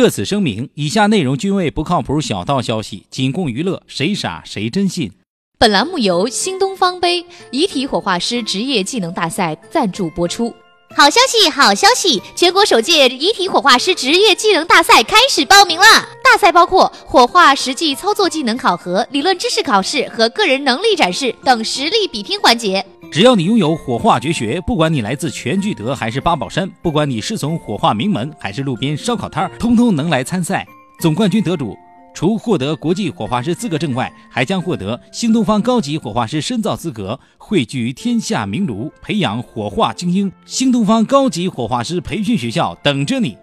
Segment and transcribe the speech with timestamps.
[0.00, 5.12] 特此声明，以下内容均为不靠谱小道消息，仅供娱乐，谁傻谁真信。
[5.58, 10.54] 本栏目由新东方杯遗体火化师职业技能大赛赞助播出。
[10.96, 12.22] 好消息，好消息！
[12.34, 16.08] 全国首届遗体火化师职业技能大赛开始报名啦。
[16.24, 22.82] 大赛包括火化实际操作技能考核、理论知识考试和个人能力展示等实力比拼环节。
[23.10, 30.64] 只要你拥有火化绝学，不管你来自全聚德还是八宝山，不管你是从火化名门还是路边烧烤摊儿，通通能来参赛。
[31.00, 31.76] 总冠军得主。
[32.12, 40.30] 除获得国际火化师资格证外，还将获得新东方高级火化师深造资格，汇聚天下名炉，培养火化精英。
[40.44, 43.36] 新东方高级火化师培训学校等着你。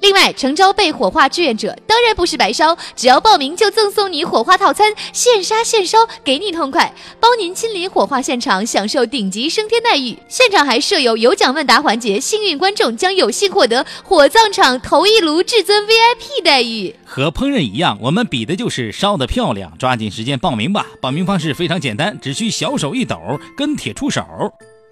[0.00, 10.18] 另外，诚招被火化志愿者当然不是白烧，只要报名就赠送你火化套餐，现杀现烧，给你痛快，包您亲临火化现场，享受顶级升天待遇。
[10.28, 16.94] 现场还设有有奖问答环节，幸运观众将有幸获得火葬场头一炉至尊 VIP 待遇。
[17.06, 19.72] 和烹饪一样，我们比的就是烧的漂亮。
[19.78, 20.86] 抓紧时间报名吧！
[21.00, 23.18] 报名方式非常简单，只需小手一抖，
[23.56, 24.22] 跟帖出手。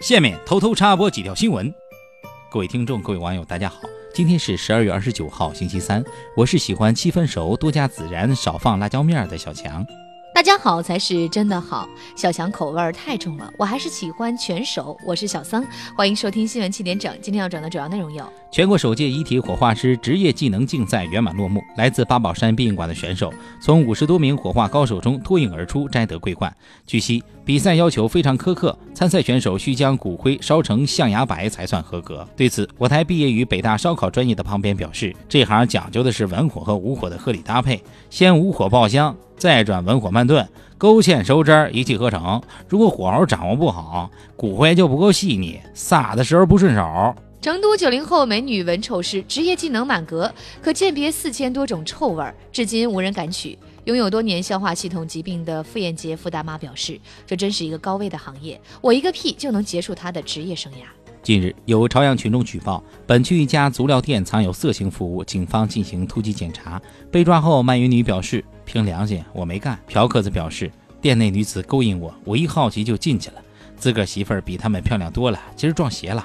[0.01, 1.73] 下面偷偷插播几条新闻。
[2.51, 3.77] 各位听众，各位网友，大家好。
[4.15, 6.05] 今天是十二月二十九号，星期三。
[6.37, 9.85] 我是喜欢七分熟、多加孜然、少放辣椒面儿的小强。
[10.35, 14.95] 大家好才是真的好，小强口味儿太重了，我还是喜欢全熟。
[15.07, 15.65] 我是小桑，
[15.97, 17.11] 欢迎收听新闻七点整。
[17.23, 26.55] 今天要转的主要内容有：全国首届遗体火化师职业技能竞赛圆满落幕，来自八宝山殡仪馆的选手从五十多名火化高手中脱颖而出，摘得桂冠。
[26.87, 32.29] 据悉，比赛要求非常苛刻，参赛选手需将骨灰烧成象牙白才算合格。
[32.37, 39.17] 对此，我台毕业于北大烧烤专业的旁边表示，这行讲究的是文火和武火的合理搭配，先武火爆香。
[39.39, 42.41] 再转文火慢炖，勾芡收汁儿，一气呵成。
[42.69, 47.15] 如果火候掌握不好，骨灰就不够细腻，撒的时候不顺手。
[47.43, 53.59] 成都九零后美女闻臭师，职业技能满格，可鉴别四千多种臭味，至今无人敢娶。
[53.83, 60.85] 拥有多年消化系统疾病的傅艳杰傅大妈表示：“这真是一个高危的行业，我一个屁就能结束她的职业生涯。”
[61.21, 66.81] 近日，有朝阳群众举报，本区一家足疗店藏有色情服务，警方进行突击检查。
[67.11, 70.71] 被抓后，卖淫女表示：“凭良心，我没干。”嫖客则表示
[71.03, 73.43] ：“店内女子勾引我，我一好奇就进去了。
[73.77, 76.25] 自个儿媳妇儿比他们漂亮多了，今儿撞邪了。”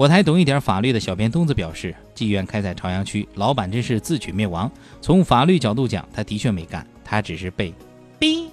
[0.00, 4.72] 我台懂一点法律的小编东子表示：“妓院开在朝阳区，老板真是自取灭亡。
[5.02, 7.70] 从法律角度讲，他的确没干，他只是被
[8.18, 8.48] 逼。”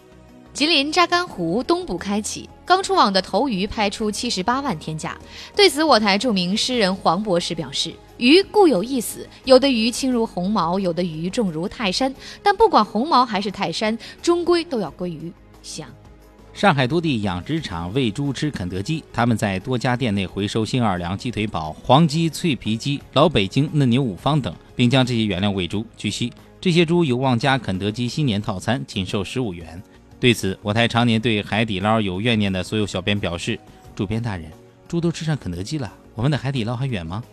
[0.52, 5.18] 吉林扎干湖东部开启刚出网的头鱼拍出七十八万天价，
[5.56, 15.31] 对此我台著名诗人黄博士表示：“鱼固有一死，有的鱼轻如鸿毛，有的鱼重如泰山，但不管鸿毛还是泰山，终归都要归于
[15.64, 15.88] 香。”
[16.57, 25.85] 上海多地养殖场喂猪吃肯德基，他们在多家店内回收新奥尔良鸡腿堡、黄鸡脆皮鸡、老北京嫩牛五方等，并将这些原料喂猪。
[25.96, 29.79] 据悉，这些猪有望加肯德基新年套餐，仅售十五元。
[30.19, 33.59] 对此，我台常年对海底捞有怨念的所有小编表示
[33.96, 34.51] ：“主编大人，
[34.88, 37.23] 猪都吃上肯德基了，我们的海底捞还远吗？”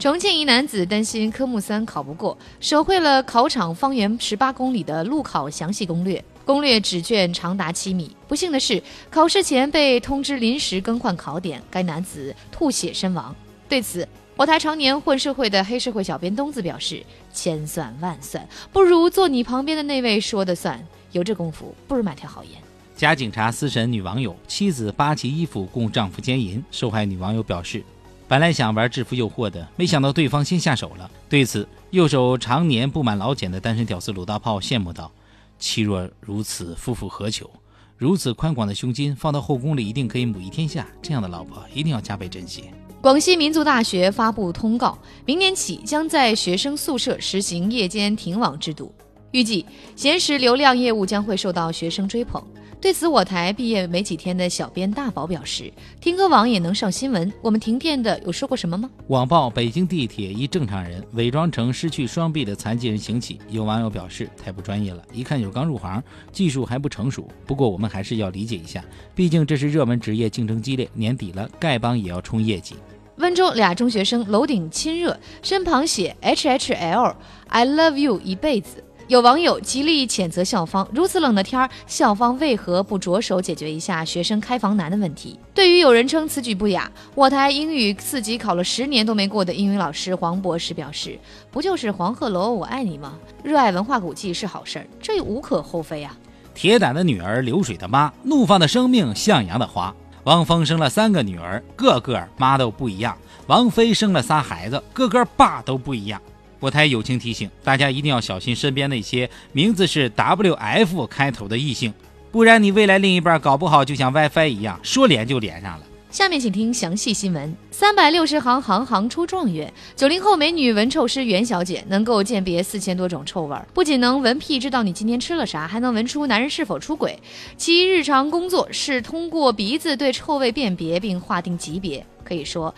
[0.00, 8.16] 重庆一男子担心科目三考不过，手绘了考场方圆十八公里的路考详细攻略，攻略纸卷长达七米。
[8.26, 13.36] 不幸的是，考试前被通知临时更换考点，该男子吐血身亡。
[13.68, 17.04] 对此，我台常年混社会的黑社会小编东子表示
[17.34, 20.82] ：“千算万算，不如坐你旁边的那位说的算。”
[21.12, 22.52] 有这功夫，不如买条好烟。
[22.96, 26.64] 假警察私审女网友，妻子扒其衣服供丈夫奸淫。
[26.70, 27.84] 受害女网友表示，
[28.26, 31.10] 本来想玩制服诱惑的，没想到对方先下手了。
[31.28, 35.12] 对此，右手常年布满老茧的单身屌丝鲁大炮羡慕道
[35.58, 37.50] ：“妻若如此，夫复何求？
[37.96, 40.86] 如此宽广的胸襟，放到后宫里一定可以母仪天下。
[41.02, 42.64] 这样的老婆一定要加倍珍惜。”
[43.00, 48.92] 广西民族大学发布通告，明年起将在学生宿舍实行夜间停网制度。
[49.30, 49.64] 预计
[49.94, 52.42] 闲时流量业务将会受到学生追捧。
[52.80, 66.00] 对此，我台毕业没几天的小编大宝表示：“听歌网也能上新闻，我们停电的有说过什么吗？”网曝北京地铁一正常人伪装成失去双臂的残疾人行乞，有网友表示太不专业了，一看就刚入行，
[66.30, 67.28] 技术还不成熟。
[67.44, 72.76] 不过我们还是要理解一下，毕竟这是热门职业，竞争激烈，年底了，丐帮也要冲业绩。
[73.16, 78.84] 温州俩中学生楼顶亲热，身旁写 H H L，I love you 一辈子。
[79.08, 85.40] 有网友极力谴责校方，如此冷的天儿，校方为何不着手解决一下学生开房难的问题？
[85.54, 91.18] 对于有人称此举不雅，我台英语四级考了十年都没过的英语老师黄博士表示
[91.50, 93.14] ：“不就是黄鹤楼我爱你吗？
[93.42, 96.14] 热爱文化古迹是好事儿，这无可厚非啊。”
[96.52, 99.94] 铁胆的女儿，流水的妈，怒放的生命，向阳的花。
[100.24, 103.16] 汪峰生了三个女儿，个个妈都不一样。
[103.46, 106.20] 王菲生了仨孩子，个个爸都不一样。
[106.60, 111.94] 我台友情提醒大家一定要小心身边那些名字是 W F 开头的异性，
[112.32, 115.84] 不然你未来另一半搞不好就像 WiFi 一样，说连就连上了。
[116.10, 117.54] 下面请听详细新闻。
[117.70, 119.70] 三百六十行，行行出状元。
[119.94, 127.18] 九零后美女闻臭师袁小姐能够鉴别四千多种臭味，不仅能闻屁知道你今天吃了啥，还能闻出男人是否出轨。
[127.58, 132.04] 其日常工作是通过鼻子对臭味辨别并划定级别。
[132.24, 132.74] 可以说，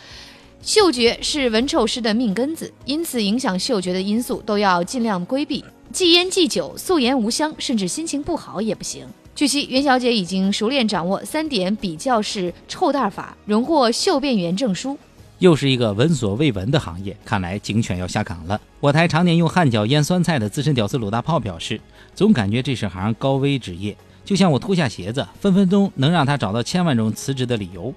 [0.62, 9.06] 嗅觉是闻臭师的命根子，因此影响嗅觉的因素都要尽量规避，忌烟忌酒，素颜无香，甚至心情不好也不行。
[9.34, 14.98] 据悉，袁小姐已经熟练掌握三点比较式臭袋法，荣获嗅辨员证书。
[15.38, 18.60] 又是一个闻所未闻的行业，看来警犬要下岗了。
[18.80, 21.80] 我台常年用汗脚腌酸菜的资深屌丝鲁大炮表示，
[22.14, 23.96] 总感觉这是行高危职业，
[24.26, 27.94] 就像我脱下鞋子，分分钟能让他找到千万种辞职的理由。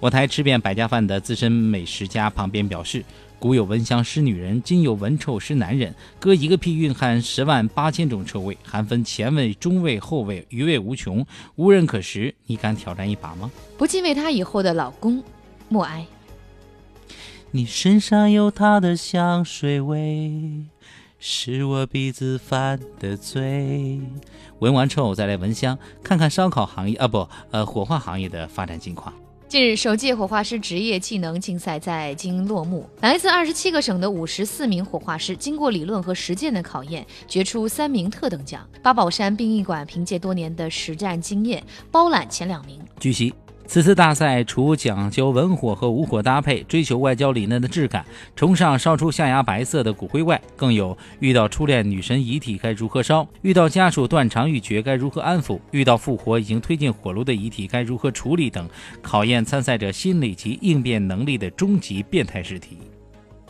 [0.00, 3.04] 我台吃遍百家饭的资深美食家旁边表示，
[3.38, 5.94] 古有闻香识女人，今有闻臭识男人。
[6.18, 11.26] 哥一个屁蕴含十万八千种臭味，还分前味、中味、后味，余味无穷，
[11.56, 12.34] 无人可识。
[12.46, 13.50] 你敢挑战一把吗？
[13.76, 15.22] 不禁为她以后的老公
[15.68, 16.06] 默哀。
[17.50, 20.64] 你身上有他的香水味，
[21.18, 24.00] 是我鼻子犯的罪。
[24.60, 29.12] 闻完臭再来闻香，看看烧烤行业啊不呃火化行业的发展情况。
[29.50, 32.88] 近日，首届火化师职业技能竞赛在京落幕。
[33.00, 38.64] 来自二十七个省的五十四名火化师，经过理论和实践的考验，决出三名特等奖。
[38.80, 41.60] 八宝山殡仪馆凭借多年的实战经验，
[41.90, 42.78] 包揽前两名。
[43.00, 43.34] 据悉。
[43.70, 58.68] 此次大赛除讲究文火和武火搭配，追求外焦里嫩的质感，崇尚烧出象牙白色的骨灰外，更有遇到初恋女神遗体该如何烧，遇到家属断肠欲绝该如何安抚，遇到复活已经推进火炉的遗体该如何处理等，
[59.00, 62.76] 考验参赛者心理及应变能力的终极变态试题。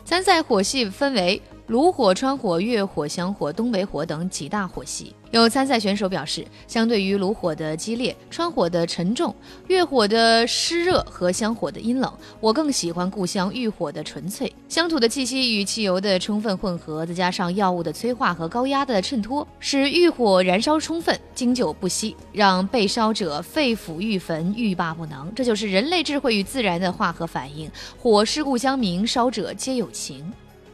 [0.05, 1.41] 参赛火系分为
[1.71, 5.15] 炉火、川火、月火、香火、东北火等几大火系。
[5.31, 9.33] 有参赛选手表示，相对于炉火的激烈、川火的沉重、
[9.67, 14.53] 月火的湿热和香火的阴冷，我更喜欢故乡浴火的纯粹。
[14.67, 25.33] 乡土的气息与汽油的充分混合，再加上药物的催化和高压的衬托，使浴火燃烧充分、经久不息，让被烧者肺腑欲焚、欲罢不能。
[25.33, 27.71] 这就是人类智慧与自然的化合反应。
[27.97, 30.29] 火是故乡明，烧者皆有情。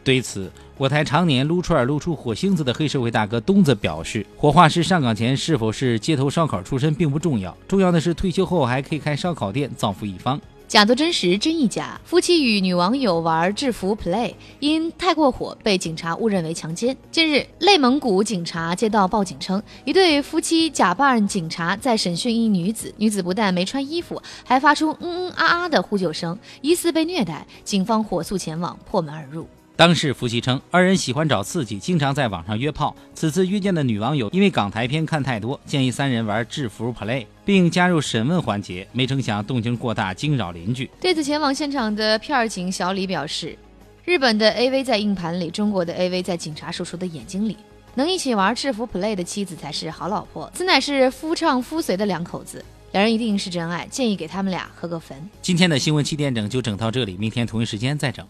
[0.07, 12.00] 对此，我台常年撸串撸出火星子的黑社会大哥东子表示：“火化师上岗前是否是街头烧烤出身并不重要，重要的是退休后还可以开烧烤店，造福一方。”假作真实，真亦假。
[12.06, 16.95] 夫妻与女网友玩制服 play，因太过火被警察误认为强奸。
[17.12, 27.45] 近日，内蒙古警察接到报警称，一对夫妻假扮警察在审讯一女子，女子不但没穿衣服，还发出嗯嗯啊啊的呼救声，疑似被虐待。
[27.65, 29.45] 警方火速前往，破门而入。
[29.78, 32.96] 当事夫妻称，二人喜欢找刺激，经常在网上约炮。
[33.14, 38.88] 此次约见的女网友因为港台片看太多，建议三人玩制服 play，并加入审问环节。
[38.92, 40.90] 没成想动静过大，惊扰邻居。
[41.00, 43.56] 对此，前往现场的片警小李表示
[44.04, 47.56] ：“日本的 AV 在硬盘里，中国的 AV 在警察叔叔的眼睛里。
[47.94, 50.52] 能一起玩制服 play 的妻子才是好老婆。
[50.56, 53.86] 此乃是夫唱夫随的两口子，两人一定是真爱。
[53.92, 58.28] 建议给他们俩合个坟。”今天的新闻七点整就整到这里，明天同一时间再整。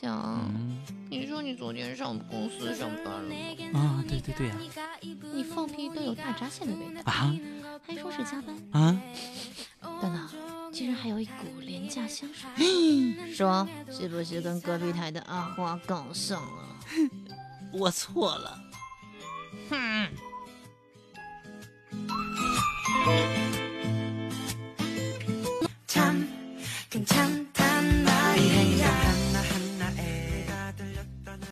[0.00, 0.40] 讲，
[1.10, 3.34] 你说你昨天上公司上班了
[3.72, 3.80] 吗？
[3.80, 4.56] 啊，对对对呀。
[5.32, 7.34] 你放屁都有大闸蟹的味道啊！
[7.86, 9.00] 还说是加班啊？
[9.80, 10.28] 等等，
[10.72, 13.34] 竟然还有一股廉价香水。
[13.34, 16.78] 说是不是跟隔壁台的阿花搞上了？
[17.72, 18.60] 我错了。
[19.70, 20.08] 哼。